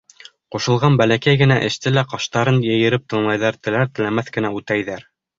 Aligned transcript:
Ҡушылған 0.53 0.95
бәләкәй 1.01 1.37
генә 1.41 1.57
эште 1.65 1.91
лә 1.97 2.03
ҡаштарын 2.13 2.57
йыйырып 2.69 3.05
тыңлайҙар, 3.15 3.59
теләр-теләмәҫ 3.67 4.33
кенә 4.39 4.51
үтәйҙәр. 4.61 5.05